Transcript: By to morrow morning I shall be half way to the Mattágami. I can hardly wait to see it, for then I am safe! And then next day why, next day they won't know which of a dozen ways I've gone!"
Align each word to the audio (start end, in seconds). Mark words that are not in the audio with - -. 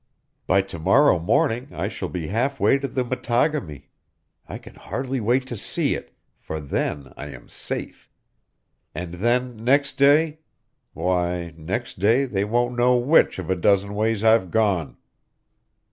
By 0.47 0.63
to 0.63 0.79
morrow 0.79 1.19
morning 1.19 1.67
I 1.73 1.87
shall 1.87 2.09
be 2.09 2.25
half 2.25 2.59
way 2.59 2.79
to 2.79 2.87
the 2.87 3.05
Mattágami. 3.05 3.83
I 4.49 4.57
can 4.57 4.73
hardly 4.73 5.19
wait 5.21 5.45
to 5.45 5.55
see 5.55 5.93
it, 5.93 6.11
for 6.39 6.59
then 6.59 7.13
I 7.15 7.27
am 7.27 7.47
safe! 7.49 8.09
And 8.95 9.13
then 9.13 9.57
next 9.63 9.99
day 9.99 10.39
why, 10.93 11.53
next 11.55 11.99
day 11.99 12.25
they 12.25 12.43
won't 12.45 12.75
know 12.75 12.97
which 12.97 13.37
of 13.37 13.51
a 13.51 13.55
dozen 13.55 13.93
ways 13.93 14.23
I've 14.23 14.49
gone!" 14.49 14.97